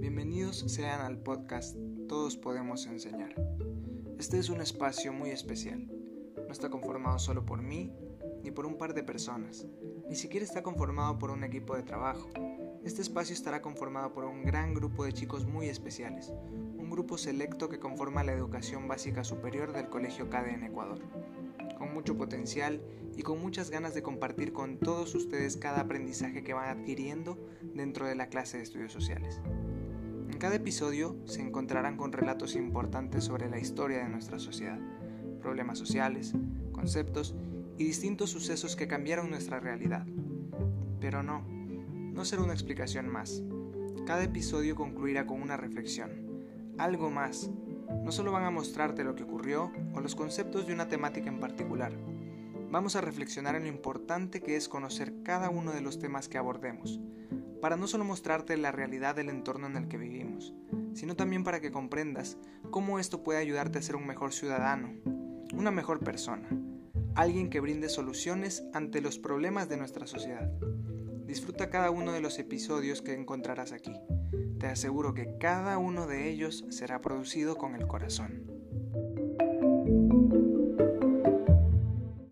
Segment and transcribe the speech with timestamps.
[0.00, 1.76] Bienvenidos sean al podcast
[2.08, 3.32] Todos Podemos Enseñar.
[4.18, 5.86] Este es un espacio muy especial.
[6.34, 7.92] No está conformado solo por mí
[8.42, 9.64] ni por un par de personas.
[10.08, 12.30] Ni siquiera está conformado por un equipo de trabajo.
[12.82, 16.32] Este espacio estará conformado por un gran grupo de chicos muy especiales.
[16.50, 20.98] Un grupo selecto que conforma la educación básica superior del Colegio CADE en Ecuador.
[21.78, 22.82] Con mucho potencial
[23.16, 27.38] y con muchas ganas de compartir con todos ustedes cada aprendizaje que van adquiriendo
[27.74, 29.40] dentro de la clase de estudios sociales.
[30.28, 34.78] En cada episodio se encontrarán con relatos importantes sobre la historia de nuestra sociedad,
[35.40, 36.34] problemas sociales,
[36.72, 37.34] conceptos
[37.76, 40.06] y distintos sucesos que cambiaron nuestra realidad.
[41.00, 41.42] Pero no,
[42.12, 43.42] no será una explicación más.
[44.06, 46.44] Cada episodio concluirá con una reflexión,
[46.78, 47.50] algo más.
[48.04, 51.40] No solo van a mostrarte lo que ocurrió o los conceptos de una temática en
[51.40, 51.92] particular.
[52.70, 56.38] Vamos a reflexionar en lo importante que es conocer cada uno de los temas que
[56.38, 57.00] abordemos,
[57.60, 60.54] para no solo mostrarte la realidad del entorno en el que vivimos,
[60.92, 62.36] sino también para que comprendas
[62.70, 64.92] cómo esto puede ayudarte a ser un mejor ciudadano,
[65.54, 66.48] una mejor persona,
[67.14, 70.52] alguien que brinde soluciones ante los problemas de nuestra sociedad.
[71.28, 73.92] Disfruta cada uno de los episodios que encontrarás aquí.
[74.58, 78.50] Te aseguro que cada uno de ellos será producido con el corazón.